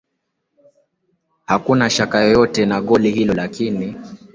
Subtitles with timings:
[1.45, 3.95] Hakuna shaka yoyote na goli hilo lakini